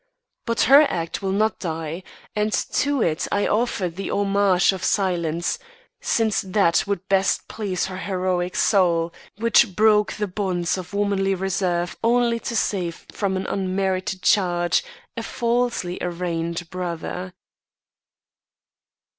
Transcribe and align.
But 0.47 0.61
her 0.61 0.81
act 0.81 1.21
will 1.21 1.31
not 1.31 1.59
die, 1.59 2.01
and 2.35 2.51
to 2.51 3.03
it 3.03 3.27
I 3.31 3.43
now 3.43 3.59
offer 3.59 3.87
the 3.87 4.09
homage 4.09 4.73
of 4.73 4.83
silence, 4.83 5.59
since 5.99 6.41
that 6.41 6.85
would 6.87 7.07
best 7.07 7.47
please 7.47 7.85
her 7.85 7.97
heroic 7.99 8.55
soul, 8.55 9.13
which 9.37 9.75
broke 9.75 10.13
the 10.13 10.25
bonds 10.25 10.75
of 10.75 10.95
womanly 10.95 11.35
reserve 11.35 11.95
only 12.03 12.39
to 12.39 12.55
save 12.55 13.05
from 13.11 13.37
an 13.37 13.45
unmerited 13.45 14.23
charge 14.23 14.83
a 15.15 15.21
falsely 15.21 15.99
arraigned 16.01 16.67
brother." 16.71 17.35